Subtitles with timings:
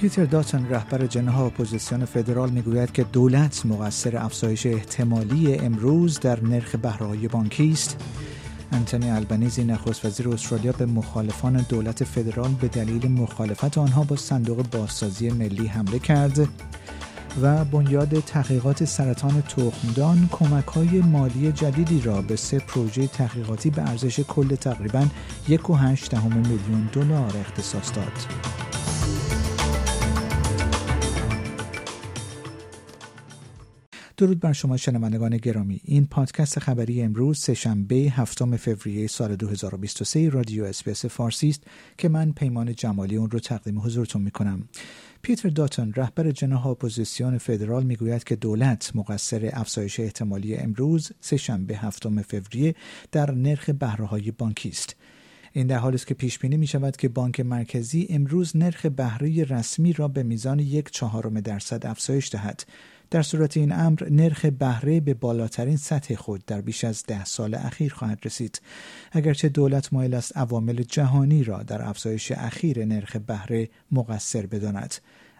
[0.00, 6.74] پیتر داتن رهبر جناح اپوزیسیون فدرال می‌گوید که دولت مقصر افزایش احتمالی امروز در نرخ
[6.74, 7.96] بهرههای بانکی است
[8.72, 14.66] انتونی البنیزی نخست وزیر استرالیا به مخالفان دولت فدرال به دلیل مخالفت آنها با صندوق
[14.70, 16.48] بازسازی ملی حمله کرد
[17.42, 23.90] و بنیاد تحقیقات سرطان تخمدان کمک های مالی جدیدی را به سه پروژه تحقیقاتی به
[23.90, 25.06] ارزش کل تقریبا
[25.48, 28.87] 1.8 میلیون دلار اختصاص داد.
[34.18, 35.80] درود بر شما شنوندگان گرامی.
[35.84, 41.62] این پادکست خبری امروز سهشنبه هفتم فوریه سال 2023 رادیو SBS فارسی است
[41.98, 44.68] که من پیمان جمالی اون رو تقدیم حضورتون می کنم
[45.22, 52.22] پیتر داتن رهبر جناح اپوزیسیون فدرال می‌گوید که دولت مقصر افزایش احتمالی امروز سهشنبه هفتم
[52.22, 52.74] فوریه
[53.12, 54.96] در نرخ بهرههای بانکی است.
[55.52, 59.44] این در حالی است که پیش بینی می شود که بانک مرکزی امروز نرخ بهره
[59.44, 62.64] رسمی را به میزان یک چهارم درصد افزایش دهد.
[63.10, 67.54] در صورت این امر نرخ بهره به بالاترین سطح خود در بیش از ده سال
[67.54, 68.60] اخیر خواهد رسید.
[69.12, 74.94] اگرچه دولت مایل است عوامل جهانی را در افزایش اخیر نرخ بهره مقصر بداند.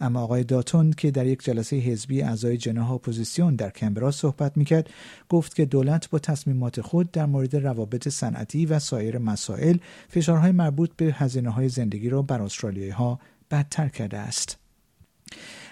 [0.00, 4.90] اما آقای داتن که در یک جلسه حزبی اعضای جناح اپوزیسیون در کنبرا صحبت می‌کرد
[5.28, 9.76] گفت که دولت با تصمیمات خود در مورد روابط صنعتی و سایر مسائل
[10.08, 14.58] فشارهای مربوط به هزینه های زندگی را بر استرالیایی ها بدتر کرده است.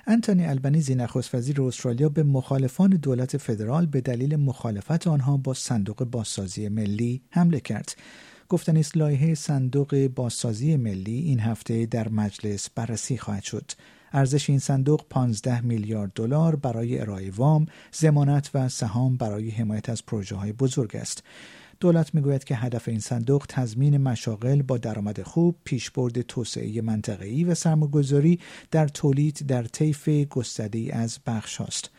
[0.06, 6.05] انتونی البنیزی نخست وزیر استرالیا به مخالفان دولت فدرال به دلیل مخالفت آنها با صندوق
[6.05, 7.96] بازسازی ملی حمله کرد
[8.48, 13.70] گفتن است لایحه صندوق بازسازی ملی این هفته در مجلس بررسی خواهد شد
[14.12, 20.07] ارزش این صندوق 15 میلیارد دلار برای ارائه وام، ضمانت و سهام برای حمایت از
[20.07, 21.23] پروژه های بزرگ است.
[21.80, 27.55] دولت می‌گوید که هدف این صندوق تضمین مشاغل با درآمد خوب، پیشبرد توسعه منطقه‌ای و
[27.55, 28.40] سرمایه‌گذاری
[28.70, 31.90] در تولید در طیف گسترده از بخش است.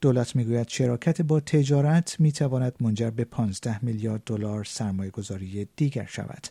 [0.00, 6.46] دولت می‌گوید شراکت با تجارت می‌تواند منجر به 15 میلیارد دلار سرمایه گذاری دیگر شود.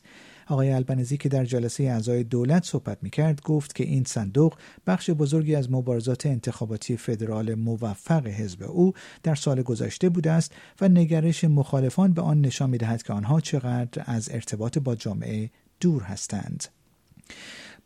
[0.47, 4.53] آقای البنزی که در جلسه اعضای دولت صحبت می‌کرد گفت که این صندوق
[4.87, 8.93] بخش بزرگی از مبارزات انتخاباتی فدرال موفق حزب او
[9.23, 10.51] در سال گذشته بوده است
[10.81, 15.49] و نگرش مخالفان به آن نشان می‌دهد که آنها چقدر از ارتباط با جامعه
[15.79, 16.63] دور هستند.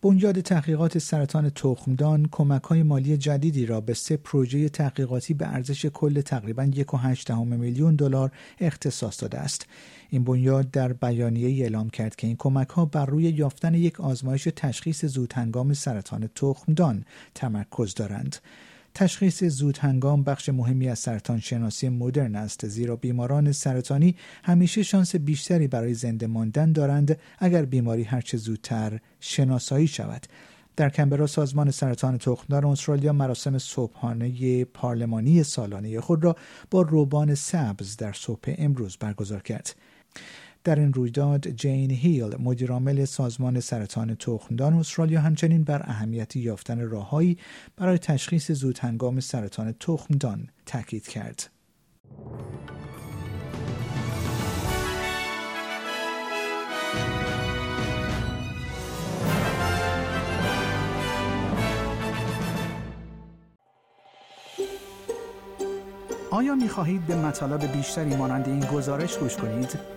[0.02, 5.85] بنیاد تحقیقات سرطان تخمدان کمک های مالی جدیدی را به سه پروژه تحقیقاتی به ارزش
[5.85, 9.66] کل تقریبا 1.8 میلیون دلار اختصاص داده است.
[10.09, 14.47] این بنیاد در بیانیه اعلام کرد که این کمک ها بر روی یافتن یک آزمایش
[14.56, 18.35] تشخیص زودهنگام سرطان تخمدان تمرکز دارند.
[18.97, 25.16] تشخیص زود هنگام بخش مهمی از سرطان شناسی مدرن است زیرا بیماران سرطانی همیشه شانس
[25.16, 30.25] بیشتری برای زنده ماندن دارند اگر بیماری هرچه زودتر شناسایی شود.
[30.75, 36.35] در کمبرا سازمان سرطان تخمدان استرالیا مراسم صبحانه پارلمانی سالانه خود را
[36.72, 39.75] با روبان سبز در صبح امروز برگزار کرد.
[40.67, 47.38] در این رویداد جین هیل مدیرعامل سازمان سرطان تخمدان استرالیا همچنین بر اهمیت یافتن راههایی
[47.78, 51.50] برای تشخیص زودهنگام سرطان تخمدان تاکید کرد.
[66.31, 69.97] آیا می خواهید به مطالب بیشتری مانند این گزارش گوش کنید؟